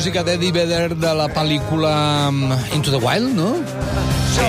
música 0.00 0.22
d'Eddie 0.24 0.48
Vedder 0.48 0.94
de 0.96 1.10
la 1.12 1.26
pel·lícula 1.28 2.30
um, 2.30 2.54
Into 2.72 2.88
the 2.88 2.96
Wild, 3.04 3.34
no? 3.36 3.50
Sí. 4.32 4.46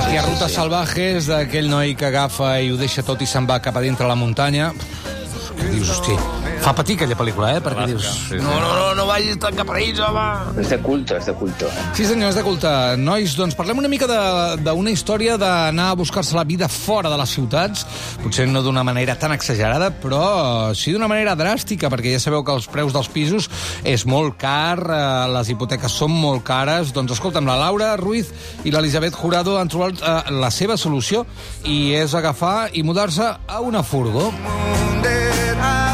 Aquí 0.00 0.16
a 0.16 0.22
Rutes 0.24 0.54
Salvajes, 0.56 1.28
d'aquell 1.28 1.68
noi 1.68 1.92
que 1.92 2.08
agafa 2.08 2.54
i 2.64 2.70
ho 2.72 2.78
deixa 2.80 3.04
tot 3.04 3.20
i 3.20 3.28
se'n 3.28 3.44
va 3.44 3.58
cap 3.60 3.76
a 3.76 3.82
dintre 3.84 4.08
la 4.08 4.16
muntanya. 4.16 4.70
Que 5.60 5.68
dius, 5.74 5.92
hosti, 5.92 6.16
fa 6.64 6.72
patir 6.72 6.94
aquella 6.96 7.16
pel·lícula, 7.18 7.50
eh? 7.58 7.60
Perquè 7.60 7.84
dius, 7.90 8.04
sí, 8.06 8.22
sí. 8.30 8.38
no, 8.40 8.54
no, 8.56 8.70
no, 8.78 8.84
no 8.96 9.04
vagis 9.08 9.36
tan 9.42 9.52
cap 9.58 9.68
a 9.68 9.76
ells, 9.82 9.98
home. 10.00 10.22
És 10.62 10.70
de 10.72 10.78
culto, 10.80 11.16
és 11.18 11.26
de 11.28 11.34
culto. 11.36 11.68
Sí, 11.96 12.06
senyor, 12.08 12.30
és 12.32 12.38
de 12.38 12.44
culte. 12.46 12.70
Nois, 13.02 13.34
doncs 13.36 13.56
parlem 13.58 13.82
una 13.82 13.90
mica 13.92 14.08
de- 14.08 14.62
d'una 14.64 14.92
història 14.94 15.36
d'anar 15.40 15.90
a 15.92 15.98
buscar-se 16.00 16.34
la 16.36 16.44
vida 16.48 16.68
fora 16.72 17.10
de 17.12 17.18
les 17.20 17.34
ciutats, 17.36 17.84
potser 18.22 18.46
no 18.48 18.62
d'una 18.64 18.82
manera 18.86 19.16
tan 19.20 19.32
exagerada, 19.36 19.90
però 20.00 20.72
sí 20.74 20.92
d'una 20.94 21.08
manera 21.10 21.36
dràstica, 21.36 21.90
perquè 21.92 22.14
ja 22.16 22.22
sabeu 22.22 22.42
que 22.44 22.56
els 22.56 22.66
preus 22.72 22.94
dels 22.96 23.08
pisos 23.12 23.50
és 23.84 24.06
molt 24.08 24.38
car, 24.40 24.78
eh, 24.80 25.28
les 25.36 25.52
hipoteques 25.52 25.92
són 25.92 26.16
molt 26.16 26.44
cares. 26.48 26.94
Doncs 26.96 27.12
escolta'm, 27.18 27.44
la 27.46 27.58
Laura 27.60 27.92
Ruiz 28.00 28.32
i 28.64 28.72
l'Elisabet 28.72 29.12
Jurado 29.14 29.58
han 29.60 29.68
trobat 29.68 30.00
eh, 30.00 30.32
la 30.32 30.50
seva 30.50 30.78
solució 30.80 31.26
i 31.68 31.92
és 31.92 32.14
agafar 32.14 32.70
i 32.72 32.82
mudar-se 32.82 33.28
a 33.46 33.60
una 33.60 33.82
furgó 33.84 34.32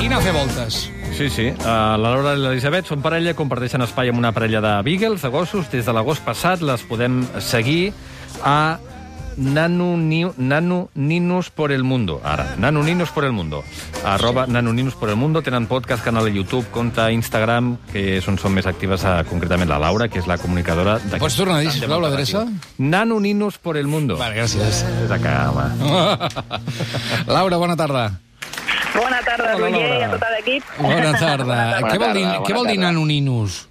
i 0.00 0.06
anar 0.08 0.18
a 0.18 0.24
fer 0.24 0.32
voltes. 0.32 0.76
Sí, 1.12 1.28
sí. 1.28 1.46
Uh, 1.50 1.64
la 2.00 2.14
Laura 2.14 2.32
i 2.32 2.40
l'Elisabet 2.40 2.88
són 2.88 3.02
parella, 3.04 3.34
comparteixen 3.36 3.84
espai 3.84 4.08
amb 4.08 4.20
una 4.22 4.30
parella 4.32 4.62
de 4.64 4.70
beagles, 4.86 5.20
de 5.20 5.28
gossos. 5.28 5.68
Des 5.68 5.84
de 5.84 5.92
l'agost 5.92 6.24
passat 6.24 6.62
les 6.64 6.80
podem 6.88 7.20
seguir 7.44 7.92
a 8.40 8.78
Nano, 9.36 9.96
Ni, 9.96 10.24
Nano 10.38 10.88
Ninos 10.94 11.50
por 11.50 11.72
el 11.72 11.84
Mundo. 11.84 12.20
Ara, 12.24 12.56
Nano 12.56 12.82
Ninos 12.82 13.10
por 13.10 13.24
el 13.24 13.32
Mundo. 13.32 13.62
Arroba 14.04 14.46
Nano 14.46 14.72
Ninos 14.72 14.94
por 14.94 15.10
el 15.10 15.16
Mundo. 15.16 15.42
Tenen 15.42 15.66
podcast, 15.66 16.02
canal 16.02 16.24
de 16.24 16.32
YouTube, 16.32 16.64
compte 16.70 17.04
Instagram, 17.12 17.76
que 17.92 18.16
és 18.16 18.28
on 18.28 18.40
són 18.40 18.56
més 18.56 18.70
actives 18.70 19.04
a, 19.04 19.18
concretament 19.28 19.68
la 19.68 19.82
Laura, 19.82 20.08
que 20.08 20.22
és 20.22 20.30
la 20.30 20.38
comunicadora 20.40 20.96
de... 21.04 21.20
Pots 21.20 21.36
tornar 21.36 21.60
a 21.60 21.66
dir, 21.66 21.74
sisplau, 21.76 22.00
l'adreça? 22.00 22.46
Nano 22.78 23.20
Ninos 23.20 23.60
por 23.60 23.76
el 23.76 23.86
Mundo. 23.90 24.16
Vale, 24.16 24.40
gràcies. 24.40 24.80
És 25.04 25.12
acá, 25.12 25.50
home. 25.52 25.68
Laura, 27.36 27.60
bona 27.60 27.76
tarda. 27.76 28.08
Bona 28.94 29.20
tarda, 29.22 29.54
Hola, 29.56 29.66
Roger, 29.68 29.98
i 29.98 30.02
a 30.02 30.10
tot 30.10 30.24
l'equip. 30.36 30.64
Bona 30.80 31.12
tarda. 31.18 31.44
Bona 31.80 31.90
què 31.92 31.98
vol 32.02 32.14
dir, 32.16 32.26
què 32.46 32.54
vol 32.56 32.66
dir 32.70 32.78
nanoninus? 32.82 33.66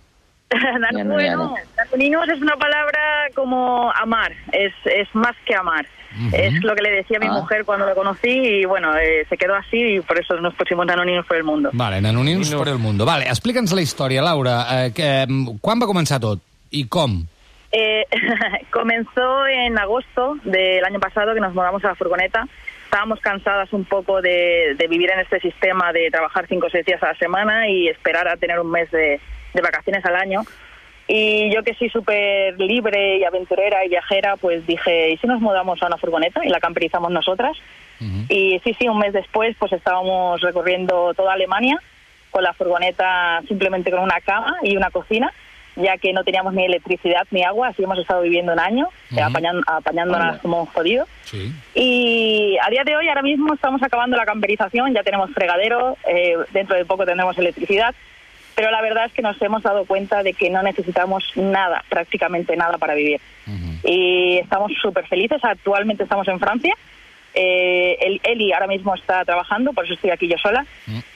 Nano- 0.79 1.13
bueno, 1.13 1.53
Nanoninos 1.77 2.29
es 2.29 2.41
una 2.41 2.55
palabra 2.55 3.27
como 3.35 3.91
amar, 3.91 4.31
es, 4.51 4.73
es 4.85 5.07
más 5.13 5.35
que 5.45 5.55
amar. 5.55 5.85
Es 6.33 6.63
lo 6.63 6.73
que 6.73 6.81
le 6.81 6.89
decía 6.89 7.17
a 7.17 7.19
mi 7.19 7.27
Ah. 7.27 7.33
mujer 7.33 7.63
cuando 7.65 7.85
lo 7.85 7.93
conocí 7.93 8.29
y 8.31 8.65
bueno, 8.65 8.97
eh, 8.97 9.25
se 9.29 9.37
quedó 9.37 9.53
así 9.55 9.77
y 9.77 10.01
por 10.01 10.19
eso 10.19 10.33
nos 10.41 10.55
pusimos 10.55 10.85
Nanoninos 10.87 11.25
por 11.27 11.37
el 11.37 11.43
mundo. 11.43 11.69
Vale, 11.71 12.01
nanoninus 12.01 12.47
Ninos. 12.49 12.59
por 12.59 12.67
el 12.67 12.79
mundo. 12.79 13.05
Vale, 13.05 13.25
explica'ns 13.29 13.71
la 13.73 13.81
història, 13.81 14.21
Laura. 14.23 14.85
Eh, 14.87 14.91
que, 14.91 15.27
quan 15.61 15.79
va 15.79 15.85
començar 15.85 16.19
tot? 16.19 16.41
I 16.71 16.87
com? 16.89 17.21
Eh, 17.71 18.05
comenzó 18.73 19.45
en 19.47 19.77
agosto 19.77 20.35
del 20.43 20.83
año 20.83 20.99
pasado 20.99 21.35
que 21.35 21.39
nos 21.41 21.53
mudamos 21.53 21.83
a 21.85 21.89
la 21.89 21.95
furgoneta. 21.95 22.47
Estábamos 22.89 23.19
cansadas 23.19 23.71
un 23.71 23.85
poco 23.85 24.19
de, 24.19 24.73
de 24.75 24.87
vivir 24.87 25.11
en 25.11 25.19
este 25.19 25.39
sistema 25.41 25.93
de 25.93 26.09
trabajar 26.09 26.47
cinco 26.47 26.65
o 26.65 26.69
seis 26.71 26.83
días 26.87 27.03
a 27.03 27.09
la 27.09 27.15
semana 27.19 27.69
y 27.69 27.87
esperar 27.87 28.27
a 28.27 28.35
tener 28.35 28.59
un 28.59 28.71
mes 28.71 28.89
de, 28.89 29.19
de 29.53 29.61
vacaciones 29.61 30.03
al 30.05 30.15
año. 30.15 30.41
Y 31.07 31.53
yo 31.53 31.61
que 31.61 31.75
soy 31.75 31.89
súper 31.89 32.59
libre 32.59 33.17
y 33.17 33.23
aventurera 33.25 33.85
y 33.85 33.89
viajera, 33.89 34.37
pues 34.37 34.65
dije, 34.65 35.11
¿y 35.11 35.17
si 35.17 35.27
nos 35.27 35.39
mudamos 35.39 35.80
a 35.83 35.86
una 35.86 35.97
furgoneta 35.97 36.43
y 36.43 36.49
la 36.49 36.59
camperizamos 36.59 37.11
nosotras? 37.11 37.55
Y 38.27 38.59
sí, 38.64 38.75
sí, 38.80 38.87
un 38.87 38.97
mes 38.97 39.14
después 39.14 39.55
pues 39.59 39.71
estábamos 39.71 40.41
recorriendo 40.41 41.14
toda 41.14 41.33
Alemania 41.33 41.77
con 42.31 42.41
la 42.43 42.53
furgoneta 42.53 43.41
simplemente 43.47 43.91
con 43.91 43.99
una 43.99 44.19
cama 44.21 44.58
y 44.64 44.75
una 44.75 44.89
cocina, 44.89 45.31
ya 45.79 45.97
que 45.97 46.13
no 46.13 46.23
teníamos 46.23 46.53
ni 46.53 46.65
electricidad 46.65 47.25
ni 47.31 47.43
agua, 47.43 47.69
así 47.69 47.83
hemos 47.83 47.97
estado 47.97 48.21
viviendo 48.21 48.53
un 48.53 48.59
año, 48.59 48.87
Ujú. 49.11 49.19
apañan- 49.21 49.63
apañándonos 49.65 50.37
como 50.39 50.57
hemos 50.57 50.69
podido. 50.73 51.07
Sí. 51.23 51.51
Y 51.73 52.57
a 52.61 52.69
día 52.69 52.83
de 52.83 52.95
hoy, 52.95 53.07
ahora 53.07 53.21
mismo, 53.21 53.53
estamos 53.53 53.81
acabando 53.83 54.17
la 54.17 54.25
camperización, 54.25 54.93
ya 54.93 55.03
tenemos 55.03 55.31
fregadero, 55.31 55.97
eh, 56.07 56.35
dentro 56.51 56.75
de 56.75 56.85
poco 56.85 57.05
tendremos 57.05 57.37
electricidad, 57.37 57.95
pero 58.55 58.71
la 58.71 58.81
verdad 58.81 59.05
es 59.05 59.13
que 59.13 59.21
nos 59.21 59.41
hemos 59.41 59.63
dado 59.63 59.85
cuenta 59.85 60.21
de 60.21 60.33
que 60.33 60.49
no 60.49 60.61
necesitamos 60.61 61.23
nada, 61.35 61.83
prácticamente 61.89 62.57
nada 62.57 62.77
para 62.77 62.93
vivir. 62.93 63.21
Y 63.83 64.37
estamos 64.39 64.71
súper 64.81 65.07
felices, 65.07 65.39
actualmente 65.43 66.03
estamos 66.03 66.27
en 66.27 66.39
Francia. 66.39 66.75
Eh, 67.33 67.97
el, 68.01 68.21
Eli 68.23 68.51
ahora 68.51 68.67
mismo 68.67 68.95
está 68.95 69.23
trabajando, 69.23 69.73
por 69.73 69.85
eso 69.85 69.93
estoy 69.93 70.09
aquí 70.09 70.27
yo 70.27 70.37
sola. 70.37 70.65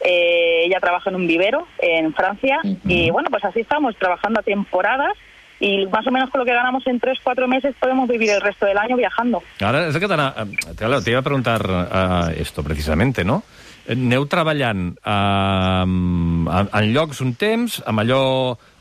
Eh, 0.01 0.63
ella 0.66 0.79
trabaja 0.79 1.09
en 1.09 1.16
un 1.16 1.28
vivero 1.28 1.68
en 1.79 2.13
Francia 2.13 2.59
y 2.85 3.09
bueno, 3.09 3.29
pues 3.29 3.44
así 3.44 3.62
estamos, 3.62 3.96
trabajando 3.97 4.40
a 4.40 4.44
temporadas 4.44 5.13
y 5.59 5.85
más 5.88 6.06
o 6.06 6.12
menos 6.12 6.29
con 6.29 6.40
lo 6.40 6.46
que 6.46 6.53
ganamos 6.53 6.85
en 6.88 7.00
tres, 7.00 7.19
cuatro 7.24 7.47
meses 7.47 7.74
podemos 7.79 8.07
vivir 8.09 8.29
el 8.29 8.41
resto 8.41 8.66
del 8.66 8.78
año 8.78 8.97
viajando. 8.97 9.41
Ara, 9.62 9.88
és 9.88 9.96
el 9.96 10.01
que 10.01 10.07
claro, 10.07 11.01
te 11.01 11.12
iba 11.12 11.19
a 11.19 11.24
preguntar 11.24 11.62
uh, 11.63 12.31
esto 12.35 12.63
precisamente, 12.63 13.24
no? 13.24 13.44
Aneu 13.88 14.25
treballant 14.31 14.94
uh, 15.03 15.84
en, 15.84 16.69
en 16.72 16.91
llocs 16.95 17.19
un 17.24 17.34
temps, 17.35 17.81
amb 17.88 18.03
allò 18.03 18.22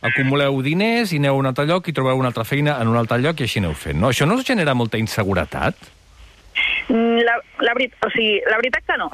acumuleu 0.03 0.61
diners 0.63 1.15
i 1.15 1.19
aneu 1.23 1.39
a 1.39 1.43
un 1.43 1.51
altre 1.51 1.67
lloc 1.67 1.87
i 1.91 1.95
trobeu 1.95 2.19
una 2.19 2.31
altra 2.31 2.47
feina 2.47 2.79
en 2.83 2.91
un 2.91 2.99
altre 2.99 3.19
lloc 3.23 3.41
i 3.41 3.47
així 3.47 3.63
aneu 3.63 3.75
fent, 3.79 3.99
no? 4.03 4.11
Això 4.11 4.27
no 4.27 4.39
us 4.39 4.47
genera 4.47 4.75
molta 4.75 4.99
inseguretat? 4.99 5.79
Mm, 6.89 7.19
La, 7.23 7.37
la, 7.61 7.73
veri- 7.75 7.93
o 8.05 8.11
sigui, 8.11 8.41
la 8.49 8.57
veritat 8.57 8.83
que 8.85 8.97
no. 8.99 9.11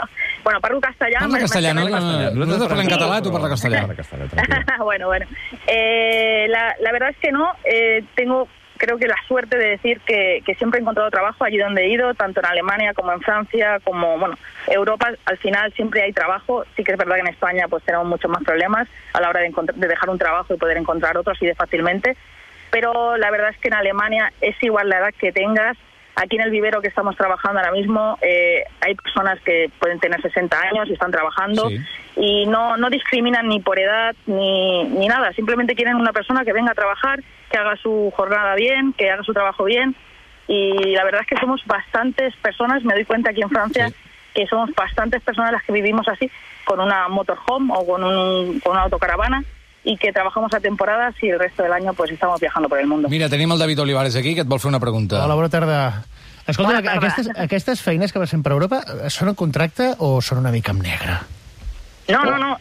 bueno, 0.44 0.60
parlo 0.60 0.80
castellà. 0.80 1.20
Parla 1.20 1.38
més- 1.38 1.42
castellà, 1.46 1.74
no? 1.74 1.84
més- 1.86 1.92
més- 2.04 2.34
Nosaltres 2.34 2.68
parlem 2.72 2.88
català, 2.90 3.20
tu 3.22 3.32
parla 3.32 3.48
castellà. 3.48 3.80
Parla 3.86 3.94
castellà, 3.96 4.26
tranquil. 4.28 4.64
bueno, 4.84 5.06
bueno. 5.06 5.26
Eh, 5.66 6.46
la, 6.48 6.74
la 6.80 6.92
verdad 6.92 7.10
es 7.10 7.16
que 7.18 7.30
no. 7.32 7.52
Eh, 7.64 8.02
tengo, 8.16 8.48
creo 8.76 8.98
que 8.98 9.06
la 9.06 9.16
suerte 9.28 9.56
de 9.56 9.68
decir 9.68 10.00
que, 10.00 10.42
que 10.44 10.54
siempre 10.56 10.78
he 10.78 10.82
encontrado 10.82 11.10
trabajo 11.10 11.44
allí 11.44 11.58
donde 11.58 11.84
he 11.84 11.88
ido, 11.88 12.14
tanto 12.14 12.40
en 12.40 12.46
Alemania 12.46 12.92
como 12.94 13.12
en 13.12 13.20
Francia, 13.20 13.78
como, 13.84 14.18
bueno, 14.18 14.36
Europa, 14.66 15.10
al 15.24 15.38
final 15.38 15.72
siempre 15.74 16.02
hay 16.02 16.12
trabajo. 16.12 16.64
Sí 16.76 16.82
que 16.82 16.92
es 16.92 16.98
verdad 16.98 17.14
que 17.16 17.20
en 17.20 17.28
España 17.28 17.66
pues 17.68 17.84
tenemos 17.84 18.06
muchos 18.08 18.30
más 18.30 18.42
problemas 18.42 18.88
a 19.12 19.20
la 19.20 19.28
hora 19.28 19.40
de, 19.40 19.52
de 19.74 19.86
dejar 19.88 20.10
un 20.10 20.18
trabajo 20.18 20.52
y 20.54 20.56
poder 20.58 20.76
encontrar 20.76 21.16
otro 21.16 21.32
así 21.32 21.46
de 21.46 21.54
fácilmente. 21.54 22.16
Pero 22.70 23.16
la 23.18 23.30
verdad 23.30 23.50
es 23.50 23.58
que 23.58 23.68
en 23.68 23.74
Alemania 23.74 24.32
es 24.40 24.56
igual 24.62 24.88
la 24.88 24.98
edad 24.98 25.14
que 25.18 25.30
tengas. 25.30 25.76
Aquí 26.14 26.36
en 26.36 26.42
el 26.42 26.50
vivero 26.50 26.82
que 26.82 26.88
estamos 26.88 27.16
trabajando 27.16 27.58
ahora 27.60 27.72
mismo 27.72 28.18
eh, 28.20 28.64
hay 28.82 28.94
personas 28.94 29.40
que 29.40 29.70
pueden 29.78 29.98
tener 29.98 30.20
60 30.20 30.60
años 30.60 30.88
y 30.88 30.92
están 30.92 31.10
trabajando 31.10 31.68
Sí. 31.70 31.76
y 32.16 32.46
no, 32.46 32.76
no 32.76 32.90
discriminan 32.90 33.48
ni 33.48 33.60
por 33.60 33.78
edad 33.78 34.14
ni, 34.26 34.84
ni 34.84 35.08
nada. 35.08 35.32
Simplemente 35.32 35.74
quieren 35.74 35.96
una 35.96 36.12
persona 36.12 36.44
que 36.44 36.52
venga 36.52 36.72
a 36.72 36.74
trabajar, 36.74 37.20
que 37.50 37.56
haga 37.56 37.76
su 37.76 38.12
jornada 38.14 38.54
bien, 38.56 38.92
que 38.92 39.10
haga 39.10 39.22
su 39.22 39.32
trabajo 39.32 39.64
bien. 39.64 39.96
Y 40.48 40.94
la 40.94 41.04
verdad 41.04 41.22
es 41.22 41.26
que 41.28 41.36
somos 41.38 41.64
bastantes 41.66 42.36
personas, 42.36 42.84
me 42.84 42.92
doy 42.94 43.04
cuenta 43.06 43.30
aquí 43.30 43.40
en 43.42 43.48
Francia, 43.48 43.88
Sí. 43.88 43.94
que 44.34 44.46
somos 44.48 44.70
bastantes 44.74 45.22
personas 45.22 45.52
las 45.52 45.62
que 45.62 45.72
vivimos 45.72 46.06
así, 46.08 46.30
con 46.64 46.78
una 46.80 47.08
motorhome 47.08 47.72
o 47.74 47.86
con, 47.86 48.04
un, 48.04 48.60
con 48.60 48.72
una 48.72 48.82
autocaravana 48.82 49.42
y 49.84 49.96
que 49.96 50.12
trabajamos 50.12 50.52
a 50.54 50.60
temporadas 50.60 51.14
y 51.22 51.28
el 51.30 51.38
resto 51.38 51.62
del 51.62 51.72
año 51.72 51.92
pues 51.94 52.10
estamos 52.10 52.40
viajando 52.40 52.68
por 52.68 52.78
el 52.78 52.86
mundo. 52.86 53.08
Mira, 53.08 53.28
tenim 53.28 53.50
el 53.52 53.58
David 53.58 53.80
Olivares 53.82 54.14
aquí, 54.16 54.34
que 54.34 54.42
et 54.42 54.48
vol 54.48 54.60
fer 54.62 54.68
una 54.70 54.80
pregunta. 54.80 55.24
Hola, 55.24 55.34
bona 55.34 55.48
tarda. 55.50 56.04
Escolta, 56.46 56.72
Bona 56.72 56.82
tarda. 56.82 56.98
aquestes, 56.98 57.28
aquestes 57.38 57.82
feines 57.82 58.12
que 58.12 58.18
vas 58.18 58.30
fent 58.30 58.42
per 58.42 58.52
Europa 58.54 58.82
eh, 58.82 59.10
són 59.10 59.30
en 59.30 59.38
contracte 59.38 59.92
o 59.98 60.16
són 60.22 60.38
una 60.42 60.50
mica 60.54 60.72
en 60.74 60.80
negre? 60.82 61.18
No, 62.10 62.24
no, 62.26 62.34
no. 62.36 62.56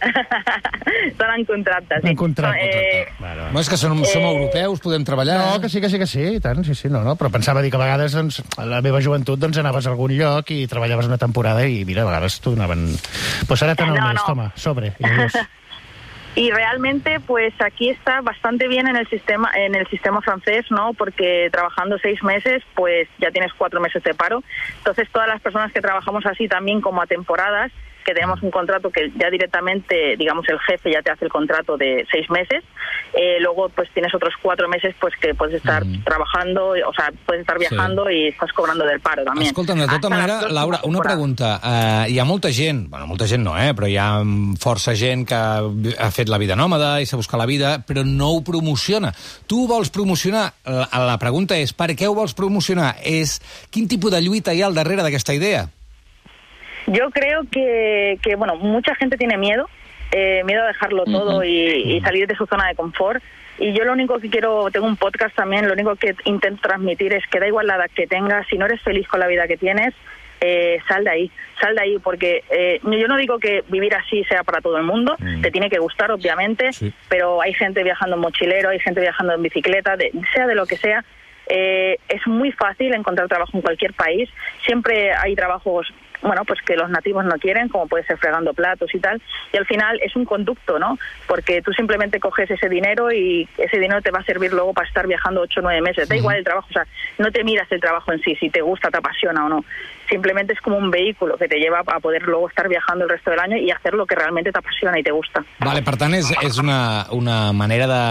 Son 1.18 1.32
en 1.35 1.46
contractes. 1.46 2.00
Sí. 2.03 2.08
En 2.09 2.16
contracte. 2.16 2.68
Eh, 3.02 3.08
Bueno, 3.20 3.47
és 3.59 3.70
que 3.70 3.78
som, 3.78 3.97
som 4.06 4.22
europeus, 4.22 4.79
podem 4.84 5.03
treballar... 5.03 5.40
No, 5.41 5.62
que 5.62 5.67
sí, 5.70 5.82
que 5.82 5.90
sí, 5.90 5.97
que 5.97 6.06
sí, 6.08 6.22
i 6.38 6.40
tant, 6.40 6.62
sí, 6.64 6.76
sí, 6.78 6.90
no, 6.94 7.02
no, 7.03 7.16
però 7.17 7.32
pensava 7.34 7.62
dir 7.66 7.72
que 7.74 7.78
a 7.79 7.82
vegades, 7.82 8.14
doncs, 8.14 8.41
a 8.62 8.66
la 8.70 8.82
meva 8.85 9.02
joventut, 9.02 9.40
doncs, 9.41 9.58
anaves 9.58 9.88
a 9.90 9.91
algun 9.96 10.14
lloc 10.14 10.52
i 10.53 10.67
treballaves 10.70 11.09
una 11.09 11.17
temporada 11.17 11.66
i, 11.66 11.82
mira, 11.90 12.03
a 12.06 12.09
vegades 12.12 12.38
t'ho 12.41 12.53
anaven... 12.53 12.85
Pues 13.50 13.64
ara 13.66 13.74
t'han 13.76 13.90
No, 13.96 13.97
mes, 13.97 14.22
no. 14.22 14.28
toma, 14.29 14.52
sobre. 14.56 14.94
I. 15.02 15.09
Y 16.33 16.49
realmente, 16.49 17.19
pues 17.19 17.53
aquí 17.59 17.89
está 17.89 18.22
bastante 18.22 18.69
bien 18.69 18.87
en 18.87 18.95
el 18.95 19.07
sistema, 19.09 19.51
en 19.53 19.75
el 19.75 19.85
sistema 19.87 20.22
francés, 20.22 20.66
¿no? 20.69 20.93
Porque 20.93 21.49
trabajando 21.51 21.97
seis 21.97 22.23
meses, 22.23 22.63
pues 22.73 23.09
ya 23.19 23.31
tienes 23.31 23.51
cuatro 23.53 23.81
meses 23.81 24.01
de 24.03 24.13
paro. 24.13 24.41
Entonces, 24.78 25.09
todas 25.11 25.28
las 25.28 25.41
personas 25.41 25.73
que 25.73 25.81
trabajamos 25.81 26.25
así 26.25 26.47
también 26.47 26.79
como 26.79 27.01
a 27.01 27.07
temporadas, 27.07 27.72
que 28.06 28.14
tenemos 28.14 28.42
un 28.42 28.52
contrato 28.52 28.90
que 28.90 29.12
ya 29.18 29.30
directamente, 29.30 30.16
digamos, 30.18 30.48
el 30.50 30.59
jefe 30.59 30.92
ya 30.92 31.02
te 31.02 31.12
hace 31.12 31.26
el 31.26 31.32
contrato 31.32 31.78
de 31.78 32.06
seis 32.12 32.30
meses. 32.30 32.64
Eh, 33.14 33.40
luego, 33.42 33.68
pues 33.70 33.90
tienes 33.94 34.14
otros 34.16 34.34
cuatro 34.42 34.70
meses, 34.70 34.96
pues 35.00 35.14
que 35.20 35.36
puedes 35.36 35.56
estar 35.56 35.84
trabajando, 36.06 36.70
o 36.70 36.94
sea, 36.94 37.12
puedes 37.26 37.42
estar 37.42 37.59
viajando 37.59 38.09
y 38.09 38.28
estás 38.28 38.53
cobrando 38.53 38.86
del 38.86 39.02
paro 39.02 39.24
también. 39.26 39.48
Escolta'm, 39.48 39.80
de 39.80 39.86
tota 39.86 39.96
Hasta 39.96 40.09
la 40.09 40.16
manera, 40.16 40.42
Laura, 40.50 40.80
una 40.84 41.00
temporada. 41.00 41.16
pregunta. 41.16 41.62
Uh, 41.62 42.12
hi 42.12 42.20
ha 42.20 42.26
molta 42.26 42.52
gent, 42.53 42.90
bueno, 42.90 43.08
molta 43.08 43.28
gent 43.28 43.44
no, 43.44 43.58
eh, 43.59 43.74
però 43.76 43.90
hi 43.90 43.98
ha 43.98 44.08
força 44.62 44.96
gent 44.96 45.28
que 45.28 45.36
ha 45.36 46.12
fet 46.12 46.32
la 46.32 46.40
vida 46.40 46.56
nòmada 46.56 47.02
i 47.02 47.06
s'ha 47.09 47.20
buscat 47.20 47.40
la 47.42 47.50
vida, 47.50 47.74
però 47.86 48.06
no 48.08 48.32
ho 48.38 48.42
promociona. 48.48 49.12
Tu 49.48 49.66
ho 49.66 49.68
vols 49.68 49.92
promocionar? 49.92 50.53
La, 50.64 50.88
la 51.12 51.20
pregunta 51.20 51.59
és, 51.59 51.76
per 51.76 51.92
què 51.92 52.08
ho 52.08 52.16
vols 52.16 52.34
promocionar? 52.38 52.96
És 53.03 53.40
quin 53.70 53.92
tipus 53.92 54.12
de 54.12 54.22
lluita 54.24 54.56
hi 54.56 54.64
ha 54.64 54.72
al 54.72 54.78
darrere 54.78 55.03
d'aquesta 55.03 55.36
idea? 55.36 55.68
Yo 56.87 57.09
creo 57.11 57.41
que, 57.51 58.17
que, 58.22 58.35
bueno, 58.35 58.55
mucha 58.55 58.95
gente 58.95 59.17
tiene 59.17 59.37
miedo 59.37 59.69
eh, 60.13 60.43
miedo 60.43 60.63
a 60.63 60.67
dejarlo 60.67 61.05
todo 61.05 61.41
y, 61.41 61.49
y 61.95 62.01
salir 62.01 62.28
de 62.28 62.35
su 62.35 62.45
zona 62.45 62.67
de 62.67 62.75
confort. 62.75 63.23
Y 63.59 63.72
yo 63.72 63.85
lo 63.85 63.93
único 63.93 64.19
que 64.19 64.29
quiero, 64.29 64.69
tengo 64.69 64.85
un 64.85 64.97
podcast 64.97 65.33
también, 65.33 65.67
lo 65.67 65.73
único 65.73 65.95
que 65.95 66.16
intento 66.25 66.61
transmitir 66.63 67.13
es 67.13 67.25
que 67.28 67.39
da 67.39 67.47
igual 67.47 67.67
la 67.67 67.75
edad 67.78 67.89
que 67.95 68.07
tengas, 68.07 68.45
si 68.47 68.57
no 68.57 68.66
eres 68.66 68.81
feliz 68.81 69.07
con 69.07 69.22
la 69.22 69.28
vida 69.28 69.47
que 69.47 69.55
tienes, 69.55 69.93
eh, 70.41 70.79
sal 70.85 71.05
de 71.05 71.11
ahí, 71.11 71.31
sal 71.61 71.75
de 71.75 71.81
ahí, 71.81 71.97
porque 71.99 72.43
eh, 72.49 72.81
yo 72.83 73.07
no 73.07 73.16
digo 73.16 73.39
que 73.39 73.63
vivir 73.69 73.95
así 73.95 74.25
sea 74.25 74.43
para 74.43 74.59
todo 74.59 74.75
el 74.78 74.83
mundo, 74.83 75.16
Mm. 75.17 75.41
te 75.43 75.51
tiene 75.51 75.69
que 75.69 75.79
gustar, 75.79 76.11
obviamente, 76.11 76.73
Sí. 76.73 76.91
pero 77.07 77.41
hay 77.41 77.53
gente 77.53 77.81
viajando 77.81 78.17
en 78.17 78.22
mochilero, 78.22 78.67
hay 78.69 78.79
gente 78.79 78.99
viajando 78.99 79.33
en 79.33 79.43
bicicleta, 79.43 79.95
de- 79.95 80.11
sea 80.33 80.45
de 80.45 80.55
lo 80.55 80.66
que 80.66 80.75
sea. 80.75 81.05
eh, 81.53 81.97
es 82.07 82.25
muy 82.28 82.51
fácil 82.53 82.93
encontrar 82.93 83.28
trabajo 83.28 83.51
en 83.55 83.61
cualquier 83.61 83.93
país. 83.93 84.29
Siempre 84.66 85.11
hay 85.13 85.35
trabajos, 85.35 85.91
bueno, 86.22 86.44
pues 86.46 86.59
que 86.62 86.76
los 86.76 86.90
nativos 86.90 87.26
no 87.26 87.35
quieren, 87.38 87.68
como 87.70 87.88
puede 87.88 88.06
ser 88.06 88.18
fregando 88.18 88.53
platos 88.53 88.94
y 88.94 89.00
tal. 89.00 89.22
Y 89.52 89.58
al 89.58 89.66
final 89.66 90.00
es 90.03 90.16
un 90.16 90.26
conducto, 90.26 90.79
¿no? 90.79 90.97
Porque 91.28 91.62
tú 91.62 91.73
simplemente 91.73 92.20
coges 92.20 92.50
ese 92.52 92.70
dinero 92.70 93.12
y 93.12 93.47
ese 93.58 93.79
dinero 93.79 94.02
te 94.02 94.12
va 94.12 94.20
a 94.20 94.23
servir 94.23 94.53
luego 94.53 94.73
para 94.73 94.88
estar 94.88 95.08
viajando 95.08 95.41
ocho 95.41 95.59
o 95.59 95.64
nueve 95.64 95.82
meses. 95.82 96.08
Da 96.08 96.16
igual 96.16 96.38
el 96.38 96.44
trabajo, 96.44 96.68
o 96.70 96.73
sea, 96.73 96.85
no 97.18 97.32
te 97.32 97.44
miras 97.44 97.72
el 97.72 97.79
trabajo 97.79 98.12
en 98.12 98.22
sí, 98.22 98.35
si 98.35 98.50
te 98.50 98.62
gusta, 98.62 98.90
te 98.90 98.97
apasiona 98.97 99.46
o 99.46 99.50
no. 99.50 99.66
Simplemente 100.09 100.53
es 100.53 100.59
como 100.59 100.78
un 100.78 100.91
vehículo 100.91 101.38
que 101.38 101.47
te 101.47 101.58
lleva 101.58 101.79
a 101.79 102.00
poder 102.00 102.24
luego 102.24 102.50
estar 102.50 102.67
viajando 102.67 103.06
el 103.06 103.09
resto 103.09 103.32
del 103.32 103.40
año 103.40 103.58
y 103.58 103.72
hacer 103.72 103.94
lo 103.94 104.06
que 104.06 104.16
realmente 104.16 104.52
te 104.52 104.59
apasiona 104.59 105.00
y 105.00 105.03
te 105.03 105.12
gusta. 105.12 105.44
Vale, 105.59 105.82
per 105.88 105.96
tant, 105.96 106.14
és, 106.17 106.28
és 106.44 106.58
una, 106.59 107.08
una 107.16 107.53
manera 107.56 107.88
de... 107.88 108.02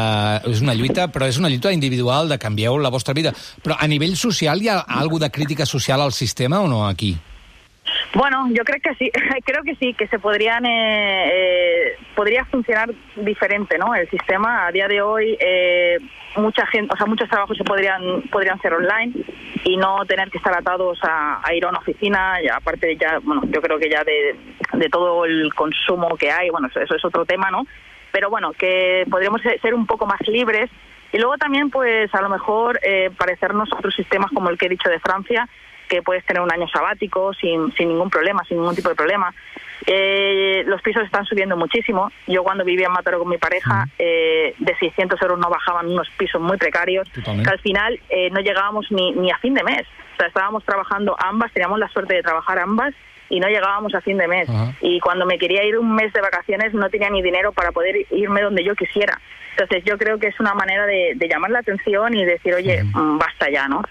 És 0.51 0.63
una 0.65 0.73
lluita, 0.75 1.11
però 1.13 1.29
és 1.29 1.37
una 1.37 1.51
lluita 1.53 1.75
individual 1.77 2.31
de 2.33 2.41
canvieu 2.41 2.79
la 2.81 2.89
vostra 2.89 3.13
vida. 3.13 3.35
Però 3.61 3.77
a 3.77 3.87
nivell 3.91 4.17
social 4.17 4.63
hi 4.65 4.73
ha 4.73 4.81
alguna 4.81 5.29
de 5.29 5.31
crítica 5.31 5.67
social 5.67 6.01
al 6.01 6.13
sistema 6.17 6.63
o 6.65 6.69
no 6.69 6.87
aquí? 6.89 7.19
Bueno, 8.12 8.49
yo 8.51 8.65
creo 8.65 8.81
que 8.83 8.95
sí, 8.97 9.11
creo 9.45 9.62
que 9.62 9.77
sí, 9.77 9.95
que 9.95 10.09
se 10.09 10.19
podrían, 10.19 10.67
eh, 10.67 11.31
eh, 11.33 11.97
podría 12.15 12.45
funcionar 12.45 12.91
diferente, 13.17 13.79
¿no? 13.79 13.95
El 13.95 14.09
sistema 14.11 14.67
a 14.67 14.73
día 14.73 14.89
de 14.89 15.01
hoy, 15.01 15.37
eh, 15.39 15.99
mucha 16.37 16.67
gente, 16.67 16.93
o 16.93 16.97
sea, 16.97 17.07
muchos 17.07 17.29
trabajos 17.29 17.57
se 17.57 17.65
podrían, 17.65 18.23
podrían 18.23 18.61
ser 18.61 18.75
online 18.75 19.12
y 19.65 19.77
no 19.77 20.05
tener 20.07 20.29
que 20.31 20.39
estar 20.39 20.57
atados 20.57 20.99
a, 21.03 21.41
a 21.43 21.55
ir 21.55 21.65
a 21.65 21.69
una 21.69 21.79
oficina, 21.79 22.43
y 22.43 22.49
aparte 22.49 22.97
ya, 22.97 23.21
bueno, 23.23 23.43
yo 23.45 23.61
creo 23.62 23.79
que 23.79 23.89
ya 23.89 24.03
de, 24.03 24.35
de 24.73 24.89
todo 24.89 25.25
el 25.25 25.55
consumo 25.55 26.17
que 26.17 26.33
hay, 26.33 26.51
bueno, 26.51 26.69
eso, 26.69 26.81
es 26.81 27.05
otro 27.05 27.25
tema, 27.25 27.51
¿no? 27.51 27.65
Pero 28.11 28.29
bueno, 28.29 28.53
que 28.53 29.06
podríamos 29.09 29.41
ser 29.41 29.61
ser 29.61 29.73
un 29.73 29.87
poco 29.87 30.05
más 30.05 30.21
libres 30.27 30.69
y 31.13 31.19
luego 31.19 31.37
también, 31.39 31.71
pues, 31.71 32.13
a 32.15 32.23
lo 32.23 32.29
mejor 32.29 32.81
eh, 32.83 33.11
parecernos 33.17 33.73
a 33.73 33.77
otros 33.77 33.95
sistemas 33.95 34.31
como 34.33 34.49
el 34.49 34.59
que 34.59 34.67
he 34.67 34.69
dicho 34.69 34.89
de 34.89 35.01
Francia, 35.01 35.49
que 35.91 36.03
puedes 36.03 36.25
tener 36.25 36.41
un 36.41 36.51
año 36.51 36.69
sabático 36.69 37.35
sin, 37.35 37.73
sin 37.75 37.89
ningún 37.89 38.09
problema, 38.09 38.43
sin 38.45 38.59
ningún 38.59 38.77
tipo 38.77 38.89
de 38.89 38.95
problema. 38.95 39.35
Eh, 39.87 40.63
los 40.67 40.81
pisos 40.83 41.03
están 41.03 41.27
subiendo 41.27 41.57
muchísimo. 41.57 42.11
Yo 42.27 42.45
cuando 42.45 42.65
vivía 42.65 42.87
en 42.87 42.93
Mataró 42.93 43.19
con 43.19 43.29
mi 43.29 43.39
pareja, 43.39 43.87
eh, 43.99 44.55
de 44.59 44.77
600 44.77 45.21
euros 45.21 45.39
no 45.39 45.51
bajaban 45.51 45.89
unos 45.89 46.09
pisos 46.11 46.41
muy 46.41 46.57
precarios, 46.57 47.11
Totalmente. 47.11 47.49
que 47.49 47.55
al 47.55 47.61
final 47.61 48.01
eh, 48.09 48.31
no 48.31 48.41
llegábamos 48.41 48.87
ni, 48.91 49.13
ni 49.13 49.31
a 49.31 49.39
fin 49.39 49.53
de 49.53 49.65
mes. 49.65 49.83
O 50.15 50.17
sea, 50.17 50.29
estábamos 50.29 50.65
trabajando 50.65 51.17
ambas, 51.19 51.53
teníamos 51.53 51.79
la 51.79 51.89
suerte 51.89 52.15
de 52.15 52.23
trabajar 52.23 52.59
ambas 52.61 52.95
y 53.29 53.41
no 53.41 53.49
llegábamos 53.49 53.93
a 53.95 54.01
fin 54.01 54.17
de 54.17 54.29
mes. 54.29 54.49
Ajá. 54.49 54.73
Y 54.81 55.01
cuando 55.01 55.27
me 55.27 55.39
quería 55.39 55.65
ir 55.65 55.77
un 55.77 55.95
mes 55.95 56.13
de 56.13 56.21
vacaciones 56.21 56.73
no 56.73 56.89
tenía 56.89 57.11
ni 57.11 57.21
dinero 57.23 57.53
para 57.53 57.73
poder 57.73 57.97
irme 58.11 58.43
donde 58.43 58.63
yo 58.63 58.77
quisiera. 58.77 59.19
Entonces 59.53 59.83
yo 59.85 59.99
creo 59.99 60.19
que 60.19 60.29
es 60.29 60.39
una 60.39 60.55
manera 60.55 60.87
de, 60.87 61.15
de 61.17 61.29
llamar 61.29 61.51
la 61.51 61.59
atención 61.59 62.15
y 62.15 62.25
decir, 62.25 62.55
oye, 62.55 62.85
mm, 62.85 63.19
basta 63.19 63.51
ya, 63.51 63.67
¿no? 63.67 63.83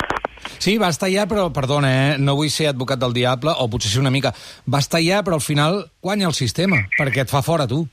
Sí, 0.60 0.78
va 0.78 0.90
estar 0.90 1.08
allà, 1.10 1.26
però, 1.28 1.50
perdona, 1.54 1.90
eh, 1.92 2.18
no 2.20 2.36
vull 2.36 2.50
ser 2.50 2.68
advocat 2.72 3.00
del 3.00 3.14
diable, 3.14 3.52
o 3.58 3.68
potser 3.70 3.92
ser 3.92 4.02
una 4.02 4.12
mica... 4.12 4.34
Va 4.68 4.80
estar 4.80 5.00
allà, 5.00 5.22
però 5.24 5.36
al 5.36 5.42
final 5.46 5.86
guanya 6.02 6.28
el 6.28 6.34
sistema, 6.34 6.78
perquè 6.98 7.22
et 7.26 7.30
fa 7.32 7.42
fora, 7.42 7.68
tu. 7.68 7.88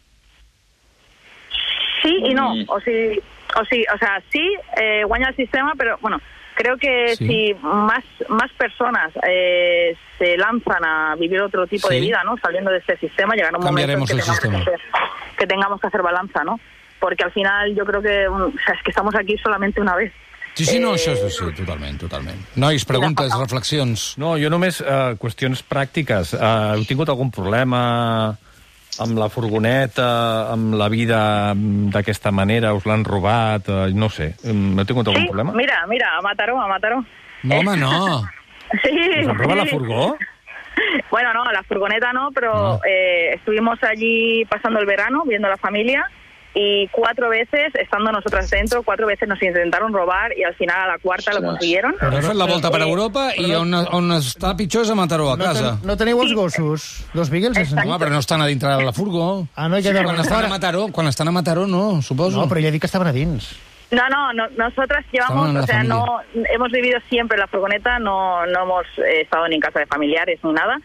Sí 2.02 2.14
y 2.24 2.34
no. 2.34 2.54
Mm. 2.54 2.64
O, 2.68 2.80
sí, 2.80 3.20
o, 3.60 3.64
sí, 3.70 3.84
o 3.94 3.98
sea, 3.98 4.22
sí, 4.30 4.54
eh, 4.80 5.02
guaña 5.04 5.28
el 5.30 5.36
sistema, 5.36 5.72
pero 5.76 5.98
bueno, 6.00 6.20
creo 6.54 6.76
que 6.76 7.16
Sí. 7.16 7.26
si 7.26 7.54
más, 7.62 8.04
más 8.28 8.50
personas 8.52 9.10
eh, 9.28 9.96
se 10.18 10.36
lanzan 10.36 10.84
a 10.84 11.14
vivir 11.16 11.40
otro 11.40 11.66
tipo 11.66 11.88
de 11.88 11.96
Sí. 11.96 12.06
vida, 12.06 12.22
¿no? 12.24 12.36
Saliendo 12.38 12.70
de 12.70 12.78
este 12.78 12.96
sistema, 12.98 13.34
llegará 13.34 13.58
un 13.58 13.64
momento 13.64 13.92
en 13.92 14.04
que 14.04 14.12
el 14.12 14.18
tengamos, 14.20 14.40
que, 14.40 14.48
hacer, 14.56 14.80
que 15.38 15.46
tengamos 15.46 15.80
que 15.80 15.86
hacer 15.88 16.02
balanza, 16.02 16.44
¿no? 16.44 16.60
Porque 17.00 17.24
al 17.24 17.32
final 17.32 17.74
yo 17.74 17.84
creo 17.84 18.00
que, 18.02 18.26
o 18.28 18.52
sea, 18.64 18.74
es 18.74 18.82
que 18.82 18.90
estamos 18.90 19.14
aquí 19.14 19.36
solamente 19.38 19.80
una 19.80 19.96
vez. 19.96 20.12
Sí, 20.56 20.64
sí, 20.64 20.78
no, 20.80 20.94
Eh, 20.94 20.96
això 20.96 21.12
és 21.12 21.36
sí, 21.36 21.50
totalment, 21.58 21.98
totalment. 22.00 22.38
Nois, 22.56 22.84
preguntes, 22.88 23.30
reflexions... 23.36 24.14
No, 24.16 24.34
jo 24.40 24.48
només 24.48 24.80
uh, 24.80 25.12
qüestions 25.20 25.60
pràctiques. 25.68 26.32
Uh, 26.32 26.78
heu 26.78 26.84
tingut 26.88 27.10
algun 27.12 27.28
problema 27.30 27.82
amb 29.04 29.18
la 29.20 29.28
furgoneta, 29.28 30.06
amb 30.54 30.72
la 30.80 30.86
vida 30.88 31.52
mm, 31.52 31.90
d'aquesta 31.92 32.32
manera? 32.32 32.72
Us 32.72 32.86
l'han 32.88 33.04
robat? 33.04 33.68
Uh, 33.68 33.90
no 33.92 34.08
sé. 34.08 34.30
Um, 34.48 34.78
heu 34.80 34.86
tingut 34.88 35.06
algun 35.12 35.26
Sí, 35.26 35.28
problema? 35.28 35.52
mira, 35.52 35.82
mira, 35.90 36.14
a 36.16 36.22
Mataró, 36.24 36.56
a 36.62 36.66
Mataró. 36.68 37.02
No, 37.44 37.58
home, 37.60 37.76
no. 37.76 38.24
Sí. 38.82 38.96
Us 39.20 39.28
han 39.28 39.36
robat 39.38 39.58
la 39.60 39.64
sí. 39.68 39.76
furgó? 39.76 40.16
Bueno, 41.10 41.32
no, 41.34 41.44
la 41.52 41.62
furgoneta 41.62 42.12
no, 42.12 42.30
pero 42.34 42.52
Ah. 42.74 42.80
eh, 42.88 43.34
estuvimos 43.36 43.78
allí 43.84 44.44
pasando 44.46 44.80
el 44.80 44.86
verano, 44.86 45.22
viendo 45.24 45.46
a 45.48 45.50
la 45.50 45.56
familia, 45.56 46.04
y 46.58 46.88
cuatro 46.88 47.28
veces, 47.28 47.74
estando 47.74 48.10
nosotras 48.10 48.48
dentro, 48.48 48.82
cuatro 48.82 49.06
veces 49.06 49.28
nos 49.28 49.42
intentaron 49.42 49.92
robar 49.92 50.32
y 50.34 50.42
al 50.42 50.54
final 50.54 50.80
a 50.80 50.86
la 50.86 50.98
cuarta 50.98 51.34
lo 51.34 51.42
consiguieron. 51.42 51.92
Heu 52.00 52.10
fet 52.22 52.32
la 52.34 52.46
volta 52.48 52.70
per 52.72 52.80
Europa 52.80 53.26
i 53.36 53.50
on, 53.52 53.74
on 53.74 54.08
està 54.16 54.54
pitjor 54.56 54.86
és 54.86 54.90
a 54.90 54.96
Mataró, 54.96 55.26
a 55.34 55.36
No, 55.36 55.44
casa. 55.44 55.74
ten, 55.76 55.86
no 55.86 55.96
teniu 56.00 56.22
els 56.24 56.32
gossos? 56.32 57.04
Los 57.12 57.28
Beagles? 57.28 57.58
és- 57.60 57.74
Home, 57.76 57.98
però 58.00 58.08
no 58.08 58.18
estan 58.24 58.40
a 58.40 58.46
dintre 58.48 58.70
de 58.72 58.82
la 58.88 58.92
furgó. 58.96 59.46
Ah, 59.54 59.68
no, 59.68 59.76
hi 59.78 59.86
ha 59.86 59.92
de 59.92 60.02
Quan 60.02 60.18
estan 60.18 60.46
a 60.46 60.48
Mataró, 60.48 60.88
quan 60.88 61.06
estan 61.08 61.28
a 61.28 61.32
Mataró, 61.32 61.66
no, 61.66 62.00
suposo. 62.00 62.40
No, 62.40 62.48
però 62.48 62.58
ella 62.58 62.68
ha 62.68 62.72
dit 62.72 62.80
que 62.80 62.86
estaven 62.88 63.08
a 63.08 63.12
dins. 63.12 63.52
No, 63.90 64.08
no, 64.08 64.32
no, 64.32 64.48
nosotras 64.56 65.04
llevamos, 65.12 65.50
o 65.50 65.66
sea, 65.66 65.76
familia. 65.84 65.94
no 65.94 66.20
hemos 66.54 66.72
vivido 66.72 66.98
siempre 67.10 67.36
en 67.36 67.40
la 67.40 67.46
furgoneta, 67.48 67.98
no, 67.98 68.46
no 68.46 68.62
hemos 68.62 68.86
eh, 68.98 69.20
estado 69.22 69.46
ni 69.46 69.56
en 69.56 69.60
casa 69.60 69.78
de 69.80 69.86
familiares 69.86 70.40
ni 70.42 70.52
nada. 70.54 70.78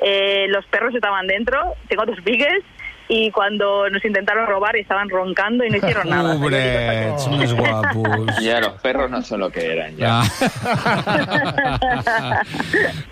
Eh, 0.00 0.46
los 0.48 0.64
perros 0.66 0.94
estaban 0.94 1.26
dentro, 1.26 1.74
tengo 1.88 2.06
dos 2.06 2.22
beagles 2.24 2.62
y 3.08 3.30
cuando 3.30 3.88
nos 3.90 4.04
intentaron 4.04 4.46
robar 4.46 4.76
estaban 4.76 5.08
roncando 5.08 5.64
y 5.64 5.70
no 5.70 5.76
hicieron 5.78 6.08
nada. 6.08 6.34
Pobrets, 6.36 7.28
més 7.38 7.52
guapos. 7.54 8.40
Ya 8.42 8.60
los 8.60 8.72
perros 8.80 9.10
no 9.10 9.22
son 9.22 9.40
lo 9.40 9.50
que 9.50 9.72
eran 9.72 9.96
ya. 9.96 10.22
Ja. 10.22 12.42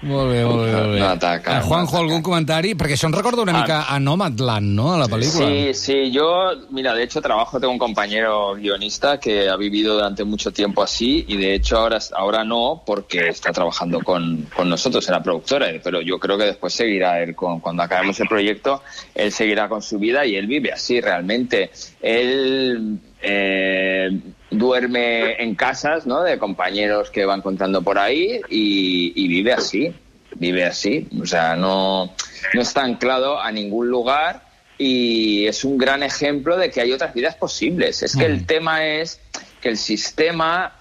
molt 0.03 0.31
bé, 0.33 0.45
molt 0.45 0.65
bé, 0.65 0.73
molt 0.73 0.93
bé. 0.95 0.99
No 1.01 1.09
ataca, 1.09 1.57
Eh, 1.57 1.61
no 1.61 1.67
Juanjo, 1.67 1.99
algun 1.99 2.23
comentari? 2.23 2.75
Perquè 2.75 2.95
això 2.97 3.07
ens 3.09 3.17
recorda 3.17 3.43
una 3.43 3.53
Ah. 3.55 3.61
mica 3.63 3.85
a 3.89 3.99
Nomadland, 4.01 4.75
no?, 4.75 4.95
a 4.95 4.99
la 4.99 5.07
pel·lícula. 5.07 5.47
Sí, 5.47 5.75
sí, 5.75 6.11
yo, 6.13 6.53
mira, 6.71 6.95
de 6.95 7.03
hecho 7.05 7.21
trabajo, 7.23 7.61
tengo 7.61 7.73
un 7.73 7.79
compañero 7.79 8.55
guionista 8.55 9.19
que 9.21 9.49
ha 9.49 9.57
vivido 9.57 9.95
durante 9.95 10.25
mucho 10.25 10.53
tiempo 10.53 10.83
así 10.83 11.25
y 11.29 11.37
de 11.37 11.55
hecho 11.55 11.79
ahora, 11.79 11.99
ahora 12.15 12.45
no 12.45 12.83
porque 12.85 13.29
está 13.29 13.53
trabajando 13.53 14.01
con, 14.01 14.47
con 14.55 14.69
nosotros 14.69 15.07
en 15.09 15.15
la 15.15 15.23
productora, 15.23 15.67
pero 15.83 16.01
yo 16.01 16.19
creo 16.19 16.37
que 16.39 16.45
después 16.45 16.75
seguirá 16.75 17.21
él 17.23 17.35
con, 17.35 17.61
cuando 17.61 17.83
acabemos 17.83 18.19
el 18.21 18.29
proyecto, 18.29 18.83
él 19.15 19.33
seguirá 19.33 19.69
con 19.69 19.83
su 19.85 19.99
vida 19.99 20.27
y 20.27 20.37
él 20.37 20.47
vive 20.47 20.73
así 20.73 21.01
realmente. 21.01 21.71
Él 22.01 22.99
eh, 23.23 24.11
duerme 24.51 25.43
en 25.43 25.55
casas, 25.55 26.07
¿no? 26.07 26.23
De 26.23 26.39
compañeros 26.39 27.11
que 27.11 27.25
va 27.25 27.35
encontrando 27.35 27.83
por 27.83 27.99
ahí 27.99 28.41
y, 28.49 29.13
y 29.15 29.29
vive 29.29 29.53
así, 29.53 29.95
vive 30.37 30.65
así, 30.65 31.09
o 31.21 31.27
sea, 31.27 31.57
no, 31.57 32.15
no 32.53 32.61
está 32.61 32.83
anclado 32.83 33.41
a 33.41 33.51
ningún 33.53 33.89
lugar 33.89 34.43
y 34.79 35.47
es 35.47 35.65
un 35.65 35.79
gran 35.79 36.03
ejemplo 36.03 36.57
de 36.57 36.71
que 36.71 36.81
hay 36.81 36.93
otras 36.93 37.15
vidas 37.15 37.37
posibles. 37.37 38.03
Es 38.03 38.17
que 38.17 38.27
el 38.27 38.47
tema 38.47 38.87
es 38.87 39.21
que 39.61 39.69
el 39.69 39.77
sistema 39.77 40.73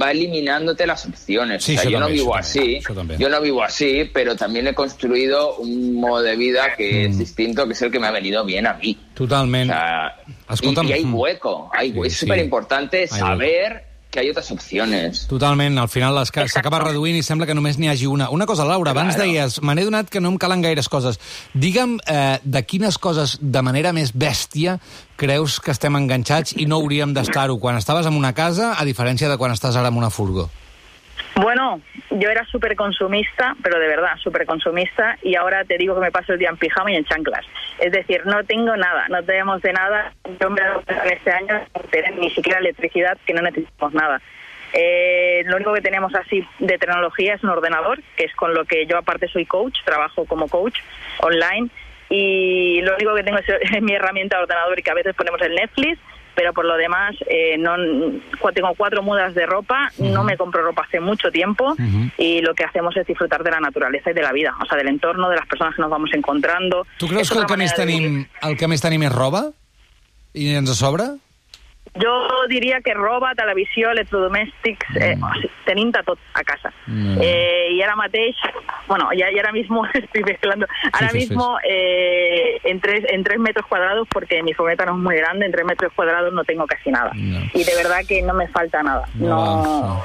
va 0.00 0.10
eliminándote 0.10 0.86
las 0.86 1.04
opciones. 1.06 1.64
Sí, 1.64 1.72
o 1.72 1.74
sea, 1.74 1.82
eso 1.82 1.90
yo 1.90 2.00
no 2.00 2.08
vivo 2.08 2.36
así, 2.36 2.80
también. 2.94 3.18
yo 3.20 3.28
no 3.28 3.40
vivo 3.40 3.62
así, 3.62 4.08
pero 4.12 4.36
también 4.36 4.66
he 4.66 4.74
construido 4.74 5.56
un 5.56 5.94
modo 5.94 6.22
de 6.22 6.36
vida 6.36 6.74
que 6.76 7.06
es 7.06 7.18
distinto, 7.18 7.66
que 7.66 7.72
es 7.72 7.82
el 7.82 7.90
que 7.90 7.98
me 7.98 8.06
ha 8.06 8.10
venido 8.10 8.44
bien 8.44 8.66
a 8.66 8.74
mí. 8.74 8.98
O 9.12 9.14
Totalment. 9.14 9.70
sea, 9.70 10.16
Escolta'm, 10.50 10.86
y, 10.86 10.90
y 10.90 10.92
hay 10.92 11.04
mm. 11.04 11.14
hueco, 11.14 11.70
hay, 11.74 11.92
Sí, 11.92 12.00
es 12.04 12.12
sí. 12.12 12.18
súper 12.20 12.38
importante 12.38 13.06
saber 13.06 13.87
que 14.10 14.20
hay 14.20 14.30
otras 14.30 14.50
opciones. 14.50 15.26
Totalment, 15.28 15.78
al 15.78 15.88
final 15.88 16.16
s'acaba 16.26 16.78
reduint 16.80 17.18
i 17.18 17.22
sembla 17.22 17.46
que 17.46 17.54
només 17.54 17.76
n'hi 17.78 17.90
hagi 17.92 18.06
una. 18.08 18.30
Una 18.30 18.46
cosa, 18.46 18.64
Laura, 18.64 18.92
abans 18.92 19.14
Claro. 19.16 19.30
deies, 19.30 19.60
me 19.62 19.74
n'he 19.74 19.84
donat 19.84 20.08
que 20.08 20.20
no 20.20 20.30
em 20.30 20.38
calen 20.38 20.62
gaires 20.62 20.88
coses. 20.88 21.18
Digue'm 21.54 21.98
eh, 22.06 22.38
de 22.42 22.62
quines 22.64 22.96
coses 22.98 23.36
de 23.40 23.62
manera 23.62 23.92
més 23.92 24.14
bèstia 24.16 24.78
creus 25.16 25.60
que 25.60 25.72
estem 25.72 25.94
enganxats 25.96 26.54
i 26.56 26.64
no 26.66 26.76
hauríem 26.76 27.12
d'estar-ho 27.12 27.58
quan 27.58 27.76
estaves 27.76 28.06
en 28.06 28.14
una 28.16 28.32
casa, 28.32 28.74
a 28.78 28.84
diferència 28.84 29.28
de 29.28 29.36
quan 29.36 29.52
estàs 29.52 29.76
ara 29.76 29.88
en 29.88 29.96
una 29.96 30.10
furgó. 30.10 30.48
Bueno, 31.40 31.80
yo 32.10 32.30
era 32.30 32.44
súper 32.46 32.74
consumista, 32.74 33.54
pero 33.62 33.78
de 33.78 33.86
verdad, 33.86 34.16
súper 34.20 34.44
consumista, 34.44 35.16
y 35.22 35.36
ahora 35.36 35.64
te 35.64 35.78
digo 35.78 35.94
que 35.94 36.00
me 36.00 36.10
paso 36.10 36.32
el 36.32 36.38
día 36.40 36.48
en 36.48 36.56
pijama 36.56 36.90
y 36.90 36.96
en 36.96 37.04
chanclas. 37.04 37.46
Es 37.78 37.92
decir, 37.92 38.26
no 38.26 38.42
tengo 38.42 38.76
nada, 38.76 39.06
no 39.08 39.22
tenemos 39.22 39.62
de 39.62 39.72
nada. 39.72 40.12
Yo 40.40 40.50
me 40.50 40.60
he 40.60 40.64
dado 40.64 40.82
cuenta 40.82 41.04
en 41.04 41.12
este 41.12 41.30
año 41.30 41.60
tener 41.92 42.18
ni 42.18 42.30
siquiera 42.30 42.58
electricidad, 42.58 43.16
que 43.24 43.34
no 43.34 43.42
necesitamos 43.42 43.94
nada. 43.94 44.20
Eh, 44.72 45.44
lo 45.46 45.56
único 45.56 45.72
que 45.74 45.80
tenemos 45.80 46.12
así 46.16 46.44
de 46.58 46.76
tecnología 46.76 47.34
es 47.34 47.44
un 47.44 47.50
ordenador, 47.50 48.02
que 48.16 48.24
es 48.24 48.34
con 48.34 48.52
lo 48.52 48.64
que 48.64 48.86
yo 48.86 48.98
aparte 48.98 49.28
soy 49.28 49.46
coach, 49.46 49.78
trabajo 49.84 50.24
como 50.24 50.48
coach 50.48 50.80
online. 51.20 51.68
y 52.10 52.80
lo 52.82 52.96
único 52.96 53.14
que 53.14 53.22
tengo 53.22 53.38
es 53.38 53.46
mi 53.82 53.92
herramienta 53.92 54.38
de 54.38 54.42
ordenador 54.42 54.76
y 54.76 54.82
que 54.82 54.90
a 54.90 54.94
veces 54.94 55.14
ponemos 55.14 55.40
el 55.42 55.54
Netflix, 55.54 56.00
pero 56.38 56.52
por 56.52 56.64
lo 56.64 56.76
demás 56.76 57.16
eh, 57.28 57.58
no 57.58 57.74
tengo 58.54 58.72
cuatro 58.76 59.02
mudas 59.02 59.34
de 59.34 59.44
ropa, 59.44 59.90
no 59.98 60.22
me 60.22 60.36
compro 60.36 60.62
ropa 60.62 60.82
hace 60.86 61.00
mucho 61.00 61.32
tiempo 61.32 61.74
y 62.16 62.40
lo 62.42 62.54
que 62.54 62.62
hacemos 62.62 62.96
es 62.96 63.04
disfrutar 63.08 63.42
de 63.42 63.50
la 63.50 63.58
naturaleza 63.58 64.12
y 64.12 64.14
de 64.14 64.22
la 64.22 64.30
vida, 64.30 64.54
o 64.62 64.64
sea, 64.66 64.78
del 64.78 64.86
entorno, 64.86 65.28
de 65.28 65.34
las 65.34 65.46
personas 65.48 65.74
que 65.74 65.82
nos 65.82 65.90
vamos 65.90 66.10
encontrando. 66.14 66.86
Tu 66.98 67.08
creus 67.08 67.22
Es 67.22 67.30
que 67.32 67.38
el 67.40 67.46
que, 67.46 67.56
més 67.56 67.72
de 67.74 67.76
tenim, 67.76 68.02
vivir. 68.04 68.28
el 68.42 68.56
que 68.56 68.68
més 68.70 68.80
tenim 68.80 69.02
és 69.02 69.10
roba? 69.12 69.48
I 70.38 70.54
ens 70.54 70.70
sobra? 70.78 71.08
Jo 72.00 72.46
diria 72.48 72.80
que 72.80 72.94
roba, 72.94 73.34
televisió, 73.34 73.90
electrodomèstics, 73.90 74.96
eh, 74.96 75.16
o 75.20 75.32
sigui, 75.34 75.50
tenim 75.66 75.90
de 75.92 76.02
tot 76.06 76.18
a 76.34 76.44
casa. 76.44 76.72
Mm. 76.86 77.18
Eh, 77.20 77.68
y 77.72 77.82
ahora 77.82 77.96
mateix, 77.96 78.36
bueno, 78.86 79.08
y, 79.12 79.18
y 79.18 79.22
ahora 79.22 79.52
mismo 79.52 79.86
estoy 79.94 80.22
mezclando, 80.22 80.66
ahora 80.92 81.10
sí, 81.10 81.20
sí. 81.20 81.28
mismo 81.28 81.58
eh, 81.68 82.60
en, 82.64 82.80
tres, 82.80 83.04
en 83.08 83.24
tres 83.24 83.38
metros 83.38 83.66
cuadrados, 83.66 84.06
porque 84.10 84.42
mi 84.42 84.54
furgoneta 84.54 84.86
no 84.86 84.92
es 84.92 84.98
muy 84.98 85.16
grande, 85.16 85.46
en 85.46 85.52
tres 85.52 85.64
metros 85.64 85.92
cuadrados 85.94 86.32
no 86.32 86.44
tengo 86.44 86.66
casi 86.66 86.90
nada. 86.90 87.10
No. 87.14 87.40
Y 87.52 87.64
de 87.64 87.74
verdad 87.74 88.00
que 88.06 88.22
no 88.22 88.34
me 88.34 88.48
falta 88.48 88.82
nada. 88.82 89.08
No. 89.14 90.02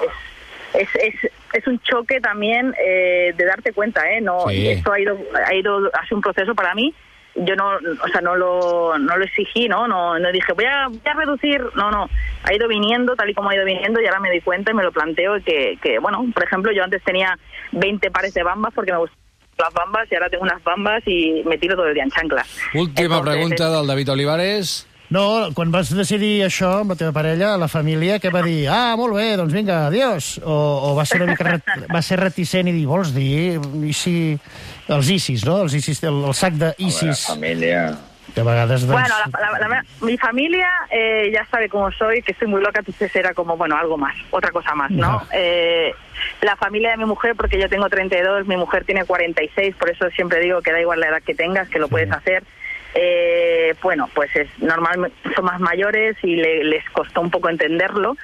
Es, 0.74 0.90
es, 0.96 1.14
es, 1.24 1.32
es 1.54 1.68
un 1.68 1.80
choque 1.80 2.20
también 2.20 2.74
eh, 2.84 3.34
de 3.38 3.46
darte 3.46 3.74
cuenta, 3.74 4.12
¿eh? 4.12 4.22
No. 4.22 4.50
Esto 4.50 4.92
ha 4.92 5.00
ido, 5.00 5.18
ha 5.46 5.54
ido, 5.54 5.92
ha 5.94 6.04
sido 6.06 6.18
un 6.18 6.22
proceso 6.24 6.56
para 6.56 6.74
mí 6.74 6.94
yo 7.36 7.56
no, 7.56 7.75
o 7.75 8.08
sea, 8.08 8.22
no 8.22 8.36
lo, 8.36 8.98
no 8.98 9.18
lo 9.18 9.24
exigí, 9.24 9.68
¿no? 9.68 9.88
No, 9.88 10.20
no 10.20 10.32
dije, 10.32 10.54
voy 10.54 10.66
a, 10.66 10.88
voy 10.88 11.02
a 11.06 11.13
reducir, 11.13 11.62
no, 11.75 11.90
no, 11.92 12.10
ha 12.44 12.54
ido 12.54 12.68
viniendo 12.68 13.16
tal 13.16 13.30
y 13.30 13.34
como 13.34 13.50
ha 13.50 13.56
ido 13.56 13.66
viniendo 13.66 14.02
y 14.02 14.06
ahora 14.06 14.20
me 14.20 14.30
doy 14.30 14.42
cuenta 14.42 14.72
y 14.72 14.75
me 14.75 14.84
lo 14.84 14.92
planteo 14.92 15.36
que, 15.44 15.78
que 15.82 16.00
bueno, 16.00 16.25
por 16.34 16.44
ejemplo, 16.44 16.72
yo 16.72 16.84
antes 16.84 17.04
tenía 17.04 17.38
20 17.72 18.12
pares 18.12 18.34
de 18.34 18.44
bambas 18.44 18.74
porque 18.74 18.92
me 18.92 19.00
gustan 19.00 19.18
las 19.58 19.74
bambas 19.74 20.08
y 20.12 20.16
ahora 20.16 20.30
tengo 20.30 20.44
unas 20.44 20.63
bambas 20.63 21.04
y 21.06 21.44
me 21.46 21.58
tiro 21.58 21.75
todo 21.75 21.88
el 21.88 21.94
día 21.94 22.04
en 22.04 22.12
chanclas. 22.12 22.48
Última 22.74 23.18
Entonces, 23.18 23.34
pregunta 23.34 23.70
del 23.70 23.88
David 23.88 24.12
Olivares. 24.12 24.88
No, 25.13 25.52
quan 25.54 25.70
vas 25.70 25.92
decidir 25.94 26.40
això 26.42 26.80
amb 26.80 26.94
la 26.94 26.98
teva 26.98 27.13
parella, 27.13 27.52
la 27.62 27.68
família, 27.70 28.16
què 28.18 28.32
va 28.34 28.42
dir? 28.42 28.66
Ah, 28.72 28.96
molt 28.98 29.13
bé, 29.13 29.36
doncs 29.38 29.54
vinga, 29.54 29.84
adiós. 29.92 30.40
O, 30.42 30.56
o 30.90 30.96
va 30.98 31.06
ser 31.06 31.20
una 31.22 31.36
mica 31.36 31.46
ret, 31.46 31.70
va 31.92 32.02
ser 32.02 32.18
reticent 32.18 32.72
i 32.72 32.74
dir, 32.74 32.88
vols 32.90 33.13
dir, 33.13 33.60
i 33.86 33.94
si... 33.94 34.16
Els 34.88 35.10
ISIS, 35.10 35.46
no? 35.46 35.62
Els 35.63 35.74
ISIS, 35.74 36.04
el, 36.04 36.24
el 36.28 36.34
sac 36.34 36.54
d'ISIS, 36.54 37.25
que 38.34 38.42
a 38.42 38.44
vegades... 38.44 38.82
Doncs... 38.88 38.92
Bueno, 38.92 39.16
la- 39.40 39.60
la- 39.60 39.68
la- 39.68 39.84
mi 40.02 40.18
familia 40.18 40.68
eh, 40.90 41.30
ya 41.34 41.46
sabe 41.52 41.70
cómo 41.70 41.92
soy, 41.92 42.22
que 42.22 42.32
estoy 42.34 42.48
muy 42.48 42.62
loca, 42.62 42.80
entonces 42.80 43.16
era 43.16 43.34
como, 43.34 43.56
bueno, 43.58 43.78
algo 43.78 43.98
más, 43.98 44.16
otra 44.32 44.52
cosa 44.52 44.74
más, 44.75 44.90
¿no? 44.92 45.22
Eh, 45.34 45.94
la 46.42 46.56
familia 46.56 46.92
de 46.92 46.98
mi 46.98 47.06
mujer, 47.06 47.36
porque 47.36 47.60
yo 47.60 47.70
tengo 47.70 47.88
32, 47.90 48.48
mi 48.48 48.58
mujer 48.58 48.84
tiene 48.86 49.06
46, 49.06 49.75
por 49.75 49.90
eso 49.90 50.10
siempre 50.12 50.40
digo 50.40 50.62
que 50.62 50.72
da 50.72 50.82
igual 50.82 51.00
la 51.00 51.08
edad 51.10 51.22
que 51.24 51.36
tengas, 51.36 51.70
que 51.70 51.80
lo 51.80 51.88
puedes 51.88 52.12
hacer. 52.12 52.44
Eh, 52.96 53.74
bueno, 53.82 54.08
pues 54.13 54.36
es 54.36 54.48
normal, 54.60 55.12
son 55.36 55.46
más 55.46 55.60
mayores 55.60 56.16
y 56.24 56.36
le- 56.36 56.63
les 56.63 56.88
costó 56.92 57.22
un 57.22 57.32
poco 57.32 57.50
entenderlo, 57.50 58.16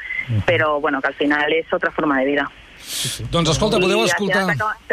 pero 0.45 0.79
bueno, 0.79 1.01
que 1.01 1.07
al 1.07 1.15
final 1.15 1.51
es 1.53 1.71
otra 1.73 1.91
forma 1.91 2.19
de 2.19 2.25
vida. 2.25 2.51
Doncs 3.31 3.51
escolta, 3.53 3.79
podeu 3.79 4.03
escoltar... 4.05 4.43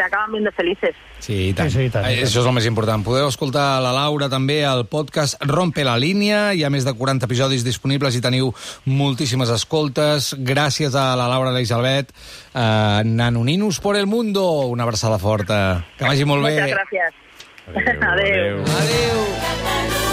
acaban 0.05 0.31
viendo 0.31 0.51
felices. 0.51 0.95
Sí, 1.19 1.49
i 1.49 1.53
tant. 1.57 1.71
Sí, 1.71 1.79
sí, 1.79 1.85
i 1.87 1.93
tant. 1.93 2.05
Eh, 2.05 2.23
Això 2.27 2.41
és 2.43 2.47
el 2.47 2.53
més 2.55 2.67
important. 2.69 3.03
Podeu 3.05 3.27
escoltar 3.29 3.81
la 3.83 3.91
Laura 3.95 4.29
també 4.29 4.59
al 4.65 4.85
podcast 4.89 5.41
Rompe 5.49 5.85
la 5.87 5.97
línia. 5.99 6.53
Hi 6.53 6.63
ha 6.63 6.71
més 6.73 6.85
de 6.85 6.93
40 6.93 7.25
episodis 7.27 7.65
disponibles 7.65 8.17
i 8.17 8.23
teniu 8.23 8.53
moltíssimes 8.85 9.51
escoltes. 9.53 10.33
Gràcies 10.37 10.95
a 10.95 11.09
la 11.19 11.29
Laura 11.31 11.53
Elisabet. 11.55 12.13
Uh, 12.53 13.01
Nanoninos 13.05 13.81
por 13.81 13.97
el 13.97 14.05
mundo. 14.07 14.45
Una 14.69 14.85
abraçada 14.85 15.17
forta. 15.19 15.85
Que 15.97 16.05
vagi 16.05 16.25
molt 16.25 16.45
bé. 16.45 16.53
Muchas 16.61 16.77
gracias. 16.77 17.23
Adéu, 17.67 17.97
Adéu. 18.01 18.63
adéu. 18.63 19.25
Adéu. 19.67 20.06